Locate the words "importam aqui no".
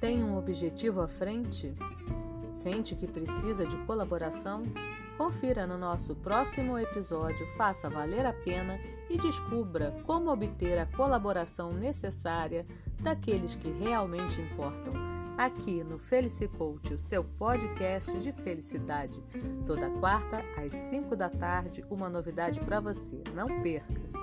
14.40-15.98